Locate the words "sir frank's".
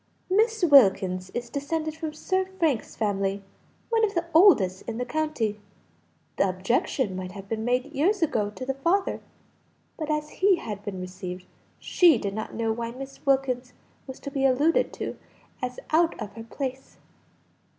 2.11-2.95